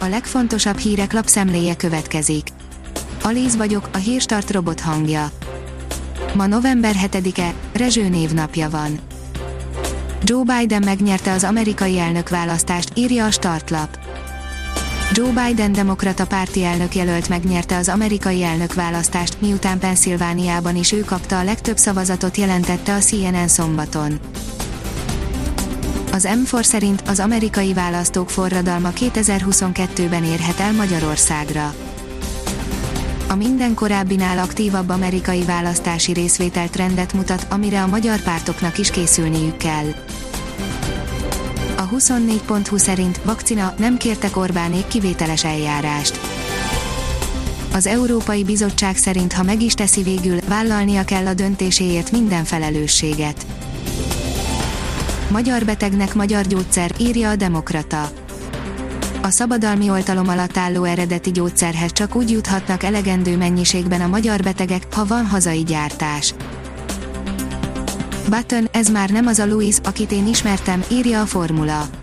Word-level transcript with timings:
a 0.00 0.08
legfontosabb 0.08 0.78
hírek 0.78 1.12
lapszemléje 1.12 1.76
következik. 1.76 2.48
Alíz 3.22 3.56
vagyok, 3.56 3.88
a 3.92 3.96
hírstart 3.96 4.50
robot 4.50 4.80
hangja. 4.80 5.30
Ma 6.34 6.46
november 6.46 6.94
7-e, 7.02 7.54
Rezső 7.72 8.08
névnapja 8.08 8.70
van. 8.70 9.00
Joe 10.22 10.42
Biden 10.42 10.82
megnyerte 10.84 11.32
az 11.32 11.44
amerikai 11.44 11.98
elnökválasztást, 11.98 12.92
írja 12.94 13.24
a 13.24 13.30
startlap. 13.30 13.98
Joe 15.12 15.32
Biden 15.32 15.72
demokrata 15.72 16.26
párti 16.26 16.64
elnök 16.64 16.94
jelölt 16.94 17.28
megnyerte 17.28 17.76
az 17.76 17.88
amerikai 17.88 18.42
elnökválasztást, 18.42 19.40
miután 19.40 19.78
Pennsylvániában 19.78 20.76
is 20.76 20.92
ő 20.92 21.00
kapta 21.00 21.38
a 21.38 21.44
legtöbb 21.44 21.76
szavazatot 21.76 22.36
jelentette 22.36 22.94
a 22.94 22.98
CNN 22.98 23.48
szombaton. 23.48 24.20
Az 26.12 26.28
M4 26.30 26.62
szerint 26.62 27.02
az 27.06 27.20
amerikai 27.20 27.72
választók 27.72 28.30
forradalma 28.30 28.90
2022-ben 28.94 30.24
érhet 30.24 30.60
el 30.60 30.72
Magyarországra. 30.72 31.74
A 33.28 33.34
minden 33.34 33.74
korábbinál 33.74 34.38
aktívabb 34.38 34.88
amerikai 34.88 35.42
választási 35.42 36.12
részvétel 36.12 36.68
trendet 36.68 37.12
mutat, 37.12 37.46
amire 37.50 37.82
a 37.82 37.86
magyar 37.86 38.20
pártoknak 38.20 38.78
is 38.78 38.90
készülniük 38.90 39.56
kell. 39.56 39.86
A 41.76 41.88
24.20 41.88 42.78
szerint 42.78 43.20
vakcina 43.24 43.74
nem 43.78 43.96
kértek 43.96 44.36
Orbánék 44.36 44.86
kivételes 44.86 45.44
eljárást. 45.44 46.20
Az 47.72 47.86
Európai 47.86 48.44
Bizottság 48.44 48.96
szerint, 48.96 49.32
ha 49.32 49.42
meg 49.42 49.62
is 49.62 49.74
teszi 49.74 50.02
végül, 50.02 50.38
vállalnia 50.48 51.04
kell 51.04 51.26
a 51.26 51.34
döntéséért 51.34 52.10
minden 52.10 52.44
felelősséget. 52.44 53.46
Magyar 55.30 55.64
betegnek 55.64 56.14
magyar 56.14 56.46
gyógyszer, 56.46 56.90
írja 56.98 57.30
a 57.30 57.36
Demokrata. 57.36 58.10
A 59.22 59.30
szabadalmi 59.30 59.90
oltalom 59.90 60.28
alatt 60.28 60.56
álló 60.56 60.84
eredeti 60.84 61.30
gyógyszerhez 61.30 61.92
csak 61.92 62.14
úgy 62.14 62.30
juthatnak 62.30 62.82
elegendő 62.82 63.36
mennyiségben 63.36 64.00
a 64.00 64.06
magyar 64.06 64.42
betegek, 64.42 64.94
ha 64.94 65.04
van 65.04 65.26
hazai 65.26 65.62
gyártás. 65.62 66.34
Button, 68.28 68.68
ez 68.72 68.88
már 68.88 69.10
nem 69.10 69.26
az 69.26 69.38
a 69.38 69.46
Louis, 69.46 69.76
akit 69.82 70.12
én 70.12 70.26
ismertem, 70.26 70.84
írja 70.90 71.20
a 71.20 71.26
formula. 71.26 71.99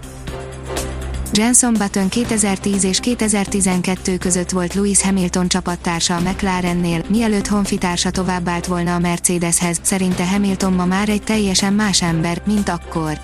Jenson 1.33 1.73
Button 1.73 2.09
2010 2.09 2.83
és 2.83 2.99
2012 2.99 4.17
között 4.17 4.49
volt 4.49 4.73
Lewis 4.73 5.01
Hamilton 5.01 5.47
csapattársa 5.47 6.15
a 6.15 6.19
McLarennél, 6.19 7.03
mielőtt 7.09 7.47
honfitársa 7.47 8.11
továbbált 8.11 8.65
volna 8.65 8.95
a 8.95 8.99
Mercedeshez, 8.99 9.79
szerinte 9.81 10.27
Hamilton 10.27 10.73
ma 10.73 10.85
már 10.85 11.09
egy 11.09 11.23
teljesen 11.23 11.73
más 11.73 12.01
ember, 12.01 12.41
mint 12.45 12.69
akkor. 12.69 13.19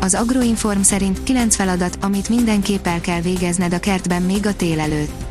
Az 0.00 0.14
Agroinform 0.14 0.80
szerint 0.80 1.22
9 1.22 1.56
feladat, 1.56 1.98
amit 2.00 2.28
mindenképp 2.28 2.86
el 2.86 3.00
kell 3.00 3.20
végezned 3.20 3.74
a 3.74 3.80
kertben 3.80 4.22
még 4.22 4.46
a 4.46 4.54
tél 4.54 4.80
előtt. 4.80 5.24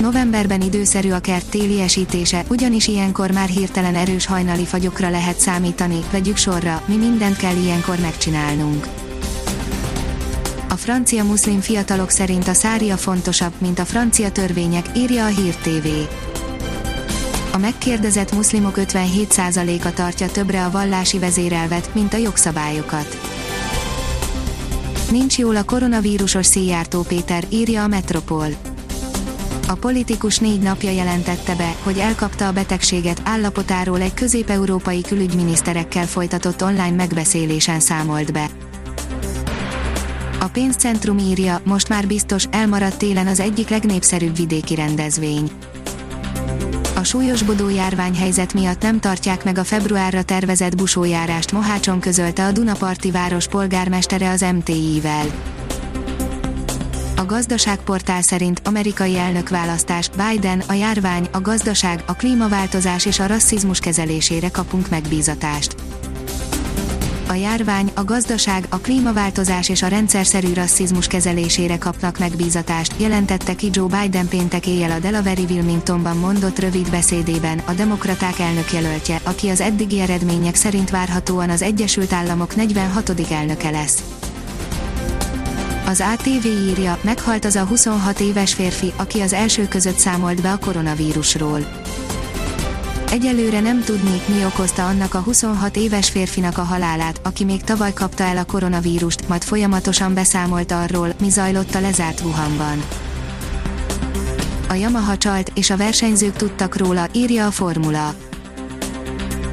Novemberben 0.00 0.60
időszerű 0.60 1.10
a 1.10 1.18
kert 1.18 1.50
téli 1.50 1.80
esítése, 1.80 2.44
ugyanis 2.48 2.86
ilyenkor 2.86 3.30
már 3.30 3.48
hirtelen 3.48 3.94
erős 3.94 4.26
hajnali 4.26 4.64
fagyokra 4.64 5.10
lehet 5.10 5.38
számítani, 5.38 5.98
vegyük 6.10 6.36
sorra, 6.36 6.82
mi 6.86 6.96
mindent 6.96 7.36
kell 7.36 7.56
ilyenkor 7.56 7.98
megcsinálnunk. 7.98 9.07
Francia 10.78 11.24
muszlim 11.24 11.60
fiatalok 11.60 12.10
szerint 12.10 12.48
a 12.48 12.52
szária 12.52 12.96
fontosabb, 12.96 13.52
mint 13.58 13.78
a 13.78 13.84
francia 13.84 14.30
törvények, 14.30 14.86
írja 14.96 15.24
a 15.24 15.28
Hír 15.28 15.54
TV. 15.54 15.86
A 17.52 17.58
megkérdezett 17.58 18.32
muszlimok 18.32 18.74
57%-a 18.76 19.92
tartja 19.92 20.26
többre 20.26 20.64
a 20.64 20.70
vallási 20.70 21.18
vezérelvet, 21.18 21.94
mint 21.94 22.14
a 22.14 22.16
jogszabályokat. 22.16 23.18
Nincs 25.10 25.38
jól 25.38 25.56
a 25.56 25.64
koronavírusos 25.64 26.46
Szijjártó 26.46 27.02
Péter, 27.02 27.44
írja 27.48 27.82
a 27.82 27.86
Metropol. 27.86 28.46
A 29.68 29.74
politikus 29.74 30.38
négy 30.38 30.60
napja 30.60 30.90
jelentette 30.90 31.54
be, 31.54 31.74
hogy 31.82 31.98
elkapta 31.98 32.46
a 32.46 32.52
betegséget, 32.52 33.20
állapotáról 33.24 34.00
egy 34.00 34.14
közép-európai 34.14 35.00
külügyminiszterekkel 35.00 36.06
folytatott 36.06 36.62
online 36.62 36.96
megbeszélésen 36.96 37.80
számolt 37.80 38.32
be. 38.32 38.67
A 40.40 40.48
pénzcentrum 40.48 41.18
írja, 41.18 41.60
most 41.64 41.88
már 41.88 42.06
biztos, 42.06 42.44
elmaradt 42.50 42.98
télen 42.98 43.26
az 43.26 43.40
egyik 43.40 43.68
legnépszerűbb 43.68 44.36
vidéki 44.36 44.74
rendezvény. 44.74 45.50
A 46.94 47.04
súlyosbodó 47.04 47.68
járványhelyzet 47.68 48.54
miatt 48.54 48.82
nem 48.82 49.00
tartják 49.00 49.44
meg 49.44 49.58
a 49.58 49.64
februárra 49.64 50.22
tervezett 50.22 50.76
busójárást 50.76 51.52
Mohácson 51.52 52.00
közölte 52.00 52.44
a 52.44 52.52
Dunaparti 52.52 53.10
város 53.10 53.46
polgármestere 53.46 54.30
az 54.30 54.44
MTI-vel. 54.54 55.26
A 57.16 57.24
gazdaságportál 57.24 58.22
szerint 58.22 58.60
amerikai 58.64 59.18
elnökválasztás, 59.18 60.08
Biden, 60.08 60.62
a 60.68 60.72
járvány, 60.72 61.28
a 61.32 61.40
gazdaság, 61.40 62.02
a 62.06 62.12
klímaváltozás 62.12 63.06
és 63.06 63.18
a 63.18 63.26
rasszizmus 63.26 63.78
kezelésére 63.78 64.50
kapunk 64.50 64.88
megbízatást. 64.88 65.87
A 67.28 67.34
járvány, 67.34 67.90
a 67.94 68.04
gazdaság, 68.04 68.66
a 68.68 68.78
klímaváltozás 68.78 69.68
és 69.68 69.82
a 69.82 69.86
rendszerszerű 69.86 70.52
rasszizmus 70.52 71.06
kezelésére 71.06 71.78
kapnak 71.78 72.18
megbízatást, 72.18 72.94
jelentette 72.96 73.54
ki 73.54 73.68
Joe 73.72 74.00
Biden 74.00 74.28
péntek 74.28 74.66
éjjel 74.66 74.90
a 74.90 74.98
Delaware 74.98 75.40
Wilmingtonban 75.50 76.16
mondott 76.16 76.58
rövid 76.58 76.90
beszédében, 76.90 77.58
a 77.64 77.72
demokraták 77.72 78.38
elnökjelöltje, 78.38 79.20
aki 79.22 79.48
az 79.48 79.60
eddigi 79.60 80.00
eredmények 80.00 80.54
szerint 80.54 80.90
várhatóan 80.90 81.50
az 81.50 81.62
Egyesült 81.62 82.12
Államok 82.12 82.56
46. 82.56 83.12
elnöke 83.30 83.70
lesz. 83.70 84.02
Az 85.86 86.02
ATV 86.12 86.46
írja, 86.46 86.98
meghalt 87.02 87.44
az 87.44 87.56
a 87.56 87.64
26 87.64 88.20
éves 88.20 88.54
férfi, 88.54 88.92
aki 88.96 89.20
az 89.20 89.32
első 89.32 89.68
között 89.68 89.98
számolt 89.98 90.42
be 90.42 90.52
a 90.52 90.58
koronavírusról. 90.58 91.86
Egyelőre 93.10 93.60
nem 93.60 93.82
tudni, 93.84 94.20
mi 94.26 94.44
okozta 94.44 94.86
annak 94.86 95.14
a 95.14 95.18
26 95.18 95.76
éves 95.76 96.10
férfinak 96.10 96.58
a 96.58 96.62
halálát, 96.62 97.20
aki 97.22 97.44
még 97.44 97.62
tavaly 97.62 97.92
kapta 97.92 98.24
el 98.24 98.36
a 98.36 98.44
koronavírust, 98.44 99.28
majd 99.28 99.42
folyamatosan 99.42 100.14
beszámolt 100.14 100.72
arról, 100.72 101.14
mi 101.20 101.28
zajlott 101.30 101.74
a 101.74 101.80
lezárt 101.80 102.20
Wuhanban. 102.20 102.82
A 104.68 104.74
Yamaha 104.74 105.16
csalt, 105.16 105.50
és 105.54 105.70
a 105.70 105.76
versenyzők 105.76 106.36
tudtak 106.36 106.76
róla, 106.76 107.06
írja 107.12 107.46
a 107.46 107.50
formula. 107.50 108.14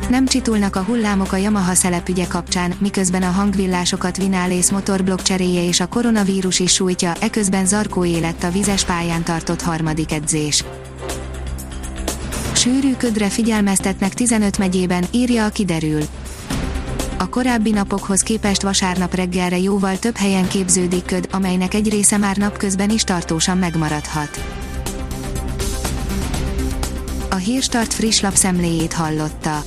Nem 0.09 0.25
csitulnak 0.25 0.75
a 0.75 0.83
hullámok 0.83 1.31
a 1.31 1.37
Yamaha 1.37 1.73
szelepügye 1.73 2.27
kapcsán, 2.27 2.73
miközben 2.79 3.23
a 3.23 3.31
hangvillásokat 3.31 4.17
Vinálész 4.17 4.69
motorblokk 4.69 5.21
cseréje 5.21 5.67
és 5.67 5.79
a 5.79 5.87
koronavírus 5.87 6.59
is 6.59 6.73
sújtja, 6.73 7.13
eközben 7.19 7.65
Zarkó 7.65 8.05
élet 8.05 8.43
a 8.43 8.51
vizes 8.51 8.83
pályán 8.83 9.23
tartott 9.23 9.61
harmadik 9.61 10.11
edzés. 10.11 10.63
Sűrű 12.65 12.95
ködre 12.95 13.29
figyelmeztetnek 13.29 14.13
15 14.13 14.57
megyében, 14.57 15.05
írja 15.11 15.45
a 15.45 15.49
kiderül. 15.49 16.01
A 17.17 17.29
korábbi 17.29 17.71
napokhoz 17.71 18.21
képest 18.21 18.61
vasárnap 18.61 19.13
reggelre 19.13 19.57
jóval 19.57 19.99
több 19.99 20.15
helyen 20.15 20.47
képződik 20.47 21.05
köd, 21.05 21.27
amelynek 21.31 21.73
egy 21.73 21.89
része 21.89 22.17
már 22.17 22.37
napközben 22.37 22.89
is 22.89 23.03
tartósan 23.03 23.57
megmaradhat. 23.57 24.43
A 27.29 27.35
Hírstart 27.35 27.93
friss 27.93 28.21
lapszemléjét 28.21 28.93
hallotta. 28.93 29.63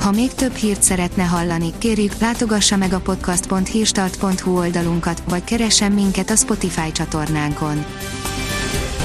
Ha 0.00 0.10
még 0.10 0.34
több 0.34 0.54
hírt 0.54 0.82
szeretne 0.82 1.24
hallani, 1.24 1.72
kérjük, 1.78 2.18
látogassa 2.18 2.76
meg 2.76 2.92
a 2.92 3.00
podcast.hírstart.hu 3.00 4.56
oldalunkat, 4.56 5.22
vagy 5.28 5.44
keressen 5.44 5.92
minket 5.92 6.30
a 6.30 6.36
Spotify 6.36 6.92
csatornánkon. 6.92 7.84